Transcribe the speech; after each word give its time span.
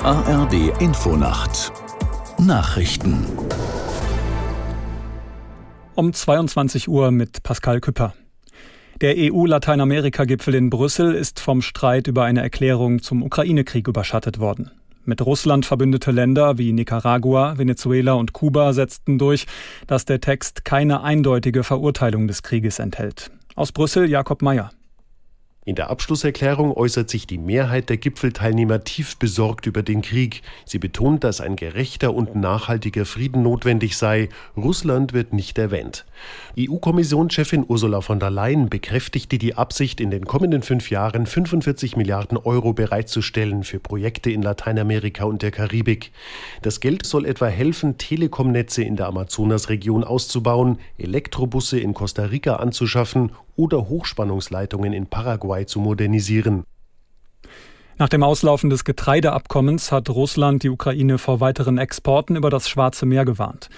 ARD 0.00 0.80
Infonacht 0.80 1.72
Nachrichten 2.38 3.26
um 5.94 6.12
22 6.12 6.88
Uhr 6.88 7.10
mit 7.10 7.42
Pascal 7.42 7.80
Küpper. 7.80 8.14
Der 9.00 9.14
EU-Lateinamerika-Gipfel 9.16 10.54
in 10.54 10.70
Brüssel 10.70 11.14
ist 11.14 11.38
vom 11.38 11.62
Streit 11.62 12.06
über 12.06 12.24
eine 12.24 12.42
Erklärung 12.42 13.02
zum 13.02 13.22
Ukraine-Krieg 13.22 13.86
überschattet 13.86 14.38
worden. 14.38 14.70
Mit 15.04 15.24
Russland 15.24 15.66
verbündete 15.66 16.10
Länder 16.10 16.58
wie 16.58 16.72
Nicaragua, 16.72 17.58
Venezuela 17.58 18.14
und 18.14 18.32
Kuba 18.32 18.72
setzten 18.72 19.18
durch, 19.18 19.46
dass 19.86 20.04
der 20.04 20.20
Text 20.20 20.64
keine 20.64 21.02
eindeutige 21.02 21.62
Verurteilung 21.62 22.26
des 22.26 22.42
Krieges 22.42 22.78
enthält. 22.78 23.30
Aus 23.54 23.70
Brüssel 23.70 24.08
Jakob 24.08 24.42
Mayer. 24.42 24.70
In 25.66 25.76
der 25.76 25.88
Abschlusserklärung 25.88 26.76
äußert 26.76 27.08
sich 27.08 27.26
die 27.26 27.38
Mehrheit 27.38 27.88
der 27.88 27.96
Gipfelteilnehmer 27.96 28.84
tief 28.84 29.16
besorgt 29.16 29.64
über 29.64 29.82
den 29.82 30.02
Krieg. 30.02 30.42
Sie 30.66 30.78
betont, 30.78 31.24
dass 31.24 31.40
ein 31.40 31.56
gerechter 31.56 32.12
und 32.12 32.34
nachhaltiger 32.36 33.06
Frieden 33.06 33.42
notwendig 33.42 33.96
sei. 33.96 34.28
Russland 34.58 35.14
wird 35.14 35.32
nicht 35.32 35.56
erwähnt. 35.56 36.04
EU-Kommissionschefin 36.58 37.64
Ursula 37.66 38.02
von 38.02 38.20
der 38.20 38.30
Leyen 38.30 38.68
bekräftigte 38.68 39.38
die 39.38 39.54
Absicht, 39.54 40.02
in 40.02 40.10
den 40.10 40.26
kommenden 40.26 40.60
fünf 40.60 40.90
Jahren 40.90 41.24
45 41.24 41.96
Milliarden 41.96 42.36
Euro 42.36 42.74
bereitzustellen 42.74 43.64
für 43.64 43.80
Projekte 43.80 44.30
in 44.30 44.42
Lateinamerika 44.42 45.24
und 45.24 45.40
der 45.40 45.50
Karibik. 45.50 46.12
Das 46.60 46.80
Geld 46.80 47.06
soll 47.06 47.24
etwa 47.24 47.46
helfen, 47.46 47.96
Telekomnetze 47.96 48.82
in 48.82 48.96
der 48.96 49.06
Amazonasregion 49.06 50.04
auszubauen, 50.04 50.78
Elektrobusse 50.98 51.80
in 51.80 51.94
Costa 51.94 52.24
Rica 52.24 52.56
anzuschaffen 52.56 53.32
oder 53.56 53.88
Hochspannungsleitungen 53.88 54.92
in 54.92 55.06
Paraguay 55.06 55.66
zu 55.66 55.80
modernisieren. 55.80 56.64
Nach 57.96 58.08
dem 58.08 58.24
Auslaufen 58.24 58.70
des 58.70 58.84
Getreideabkommens 58.84 59.92
hat 59.92 60.10
Russland 60.10 60.64
die 60.64 60.70
Ukraine 60.70 61.18
vor 61.18 61.40
weiteren 61.40 61.78
Exporten 61.78 62.34
über 62.34 62.50
das 62.50 62.68
Schwarze 62.68 63.06
Meer 63.06 63.24
gewarnt. 63.24 63.68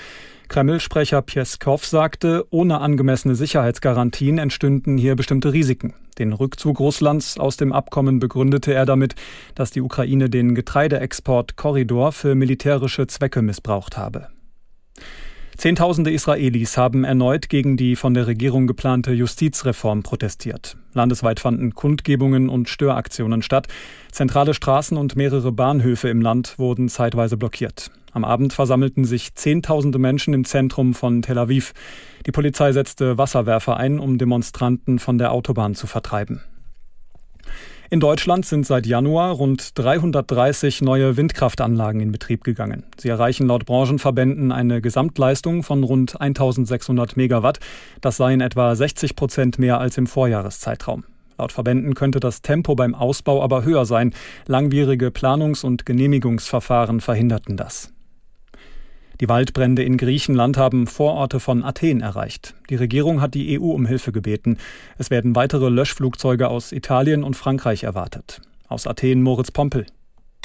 Kreml-Sprecher 0.48 1.23
Pieskow 1.23 1.84
sagte, 1.84 2.47
ohne 2.51 2.81
angemessene 2.81 3.34
Sicherheitsgarantien 3.34 4.39
entstünden 4.39 4.97
hier 4.97 5.17
bestimmte 5.17 5.53
Risiken. 5.53 5.95
Den 6.19 6.33
Rückzug 6.33 6.81
Russlands 6.81 7.39
aus 7.39 7.56
dem 7.56 7.73
Abkommen 7.73 8.20
begründete 8.20 8.73
er 8.73 8.86
damit, 8.86 9.17
dass 9.55 9.70
die 9.70 9.83
Ukraine 9.83 10.31
den 10.31 10.55
Getreideexport-Korridor 10.55 12.12
für 12.12 12.34
militärische 12.34 13.06
Zwecke 13.06 13.42
missbraucht 13.42 13.98
habe. 13.98 14.29
Zehntausende 15.57 16.11
Israelis 16.11 16.77
haben 16.77 17.05
erneut 17.05 17.49
gegen 17.49 17.79
die 17.79 17.97
von 17.97 18.12
der 18.12 18.27
Regierung 18.27 18.67
geplante 18.67 19.12
Justizreform 19.12 20.03
protestiert. 20.03 20.77
Landesweit 20.93 21.41
fanden 21.41 21.75
Kundgebungen 21.75 22.51
und 22.51 22.69
Störaktionen 22.69 23.41
statt. 23.41 23.67
Zentrale 24.13 24.53
Straßen 24.53 24.98
und 24.98 25.17
mehrere 25.17 25.53
Bahnhöfe 25.53 26.11
im 26.11 26.21
Land 26.21 26.59
wurden 26.59 26.91
zeitweise 26.91 27.39
blockiert. 27.39 27.91
Am 28.13 28.25
Abend 28.25 28.53
versammelten 28.53 29.07
sich 29.07 29.35
Zehntausende 29.35 29.98
Menschen 29.98 30.35
im 30.35 30.45
Zentrum 30.45 30.93
von 30.93 31.23
Tel 31.23 31.39
Aviv. 31.39 31.73
Die 32.27 32.33
Polizei 32.33 32.73
setzte 32.73 33.17
Wasserwerfer 33.17 33.79
ein, 33.79 33.98
um 33.98 34.19
Demonstranten 34.19 34.98
von 34.98 35.17
der 35.17 35.33
Autobahn 35.33 35.75
zu 35.75 35.87
vertreiben. 35.87 36.43
In 37.89 38.01
Deutschland 38.01 38.45
sind 38.45 38.67
seit 38.67 38.84
Januar 38.84 39.31
rund 39.33 39.79
330 39.79 40.83
neue 40.83 41.17
Windkraftanlagen 41.17 42.01
in 42.01 42.11
Betrieb 42.11 42.42
gegangen. 42.42 42.83
Sie 42.98 43.09
erreichen 43.09 43.47
laut 43.47 43.65
Branchenverbänden 43.65 44.51
eine 44.51 44.81
Gesamtleistung 44.81 45.62
von 45.62 45.84
rund 45.84 46.20
1600 46.20 47.17
Megawatt. 47.17 47.61
Das 48.01 48.17
seien 48.17 48.41
etwa 48.41 48.75
60 48.75 49.14
Prozent 49.14 49.61
mehr 49.61 49.79
als 49.79 49.98
im 49.98 50.09
Vorjahreszeitraum. 50.09 51.05
Laut 51.39 51.53
Verbänden 51.53 51.95
könnte 51.95 52.19
das 52.19 52.42
Tempo 52.42 52.75
beim 52.75 52.95
Ausbau 52.95 53.41
aber 53.41 53.62
höher 53.62 53.87
sein. 53.87 54.14
Langwierige 54.47 55.11
Planungs- 55.11 55.64
und 55.64 55.87
Genehmigungsverfahren 55.87 57.01
verhinderten 57.01 57.57
das. 57.57 57.92
Die 59.21 59.29
Waldbrände 59.31 59.83
in 59.83 59.97
Griechenland 59.97 60.59
haben 60.59 60.87
Vororte 60.87 61.41
von 61.41 61.65
Athen 61.65 62.03
erreicht. 62.03 62.55
Die 62.69 62.75
Regierung 62.75 63.23
hat 63.23 63.35
die 63.35 63.59
EU 63.59 63.71
um 63.71 63.87
Hilfe 63.87 64.13
gebeten. 64.13 64.59
Es 64.99 65.11
werden 65.11 65.35
weitere 65.35 65.71
Löschflugzeuge 65.71 66.49
aus 66.49 66.71
Italien 66.73 67.25
und 67.25 67.35
Frankreich 67.35 67.85
erwartet. 67.85 68.43
Aus 68.69 68.87
Athen 68.87 69.23
Moritz 69.23 69.51
Pompel. 69.51 69.87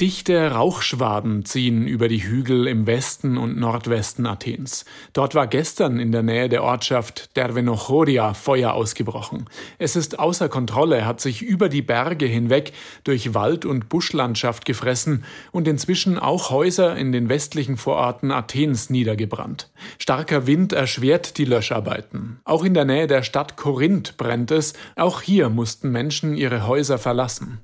Dichte 0.00 0.50
Rauchschwaden 0.50 1.44
ziehen 1.44 1.86
über 1.86 2.08
die 2.08 2.24
Hügel 2.24 2.66
im 2.66 2.86
Westen 2.88 3.36
und 3.36 3.56
Nordwesten 3.56 4.26
Athens. 4.26 4.84
Dort 5.12 5.36
war 5.36 5.46
gestern 5.46 6.00
in 6.00 6.10
der 6.10 6.24
Nähe 6.24 6.48
der 6.48 6.64
Ortschaft 6.64 7.36
Dervenochoria 7.36 8.34
Feuer 8.34 8.72
ausgebrochen. 8.72 9.48
Es 9.78 9.94
ist 9.94 10.18
außer 10.18 10.48
Kontrolle, 10.48 11.06
hat 11.06 11.20
sich 11.20 11.42
über 11.42 11.68
die 11.68 11.82
Berge 11.82 12.26
hinweg 12.26 12.72
durch 13.04 13.34
Wald- 13.34 13.64
und 13.64 13.88
Buschlandschaft 13.90 14.64
gefressen 14.64 15.24
und 15.52 15.68
inzwischen 15.68 16.18
auch 16.18 16.50
Häuser 16.50 16.96
in 16.96 17.12
den 17.12 17.28
westlichen 17.28 17.76
Vororten 17.76 18.32
Athens 18.32 18.90
niedergebrannt. 18.90 19.70
Starker 19.98 20.48
Wind 20.48 20.72
erschwert 20.72 21.38
die 21.38 21.44
Löscharbeiten. 21.44 22.40
Auch 22.44 22.64
in 22.64 22.74
der 22.74 22.86
Nähe 22.86 23.06
der 23.06 23.22
Stadt 23.22 23.56
Korinth 23.56 24.16
brennt 24.16 24.50
es. 24.50 24.72
Auch 24.96 25.20
hier 25.20 25.48
mussten 25.48 25.92
Menschen 25.92 26.34
ihre 26.34 26.66
Häuser 26.66 26.98
verlassen. 26.98 27.60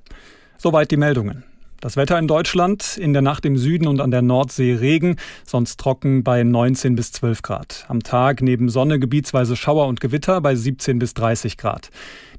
Soweit 0.57 0.91
die 0.91 0.97
Meldungen. 0.97 1.48
Das 1.81 1.95
Wetter 1.95 2.19
in 2.19 2.27
Deutschland, 2.27 2.97
in 2.97 3.13
der 3.13 3.21
Nacht 3.21 3.45
im 3.45 3.55
Süden 3.57 3.87
und 3.87 4.01
an 4.01 4.11
der 4.11 4.21
Nordsee 4.21 4.73
Regen, 4.73 5.15
sonst 5.45 5.79
trocken 5.79 6.23
bei 6.23 6.43
19 6.43 6.95
bis 6.95 7.13
12 7.13 7.41
Grad. 7.41 7.85
Am 7.87 8.03
Tag 8.03 8.41
neben 8.41 8.67
Sonne 8.67 8.99
gebietsweise 8.99 9.55
Schauer 9.55 9.87
und 9.87 10.01
Gewitter 10.01 10.41
bei 10.41 10.55
17 10.55 10.99
bis 10.99 11.13
30 11.13 11.55
Grad. 11.55 11.89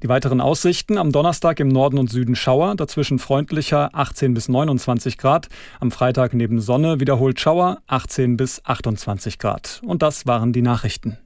Die 0.03 0.09
weiteren 0.09 0.41
Aussichten 0.41 0.99
am 0.99 1.11
Donnerstag 1.11 1.59
im 1.59 1.69
Norden 1.69 1.97
und 1.97 2.11
Süden 2.11 2.35
Schauer, 2.35 2.75
dazwischen 2.75 3.17
freundlicher 3.17 3.89
18 3.93 4.35
bis 4.35 4.47
29 4.47 5.17
Grad. 5.17 5.47
Am 5.79 5.89
Freitag 5.89 6.35
neben 6.35 6.59
Sonne 6.59 6.99
wiederholt 6.99 7.39
Schauer 7.39 7.79
18 7.87 8.37
bis 8.37 8.63
28 8.63 9.39
Grad. 9.39 9.81
Und 9.83 10.03
das 10.03 10.27
waren 10.27 10.53
die 10.53 10.61
Nachrichten. 10.61 11.17